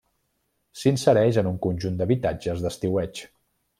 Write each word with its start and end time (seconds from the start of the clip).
S'insereix 0.83 1.39
en 1.43 1.49
un 1.51 1.59
conjunt 1.67 1.99
d'habitatges 1.99 2.65
d'estiueig. 2.65 3.23